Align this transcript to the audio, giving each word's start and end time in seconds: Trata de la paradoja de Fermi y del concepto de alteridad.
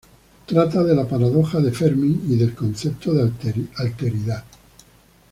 Trata 0.47 0.81
de 0.83 0.95
la 0.95 1.07
paradoja 1.07 1.59
de 1.59 1.71
Fermi 1.71 2.21
y 2.27 2.35
del 2.35 2.55
concepto 2.55 3.13
de 3.13 3.31
alteridad. 3.75 4.43